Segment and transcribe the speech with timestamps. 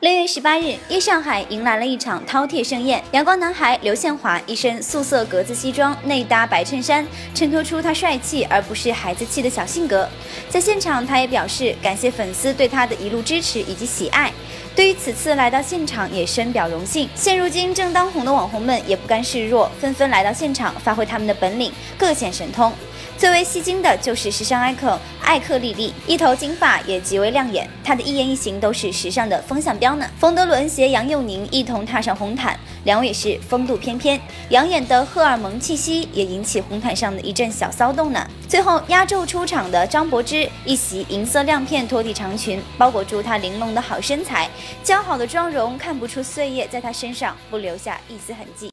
[0.00, 3.04] 六月十八日，夜上海迎来了一场饕餮盛宴。
[3.12, 10.08] 阳光男孩刘宪华一身素色格子西装，内搭白衬衫，衬托出他帅气而不是孩子气的小性格。
[10.48, 14.32] 在现场，他也表示感谢粉丝对他的一路支持以及喜爱。
[14.74, 17.06] 对于此次来到现场，也深表荣幸。
[17.14, 22.72] 现如今正当红的网红们也不甘示弱，纷纷来到现场发挥他们的本领，各显神通。
[23.16, 30.06] 最为吸睛的就是时尚 icon 艾克莉莉，一头金发也极为亮眼，她的一言一行都是时尚的风向标呢。
[30.18, 38.26] 冯德伦携杨佑宁一同踏上红毯，两位也是风度翩翩，养眼的荷尔蒙气息也引起红毯上的一阵小骚动呢。
[38.48, 44.48] 最后压轴出场的张柏芝，一袭银色亮片拖地长裙包裹住她玲珑的好身材，
[44.84, 48.68] 姣好的妆容看不出岁月在她身上不留下一丝痕迹。